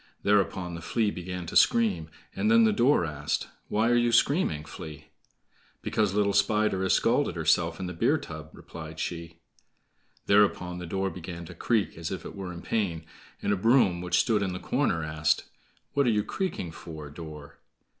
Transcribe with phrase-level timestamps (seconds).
[0.23, 2.09] Thereupon the Flea began to scream.
[2.35, 5.09] And then the door asked: "Why are you screaming, Flea?"
[5.83, 9.37] "Because little Spider has scalded herself in the beer tub," replied she.
[10.25, 13.05] Thereupon the door began to creak as if it were in pain;
[13.43, 15.43] and a broom, which stood in the corner, asked,
[15.93, 17.59] "What are you creaking for, door?"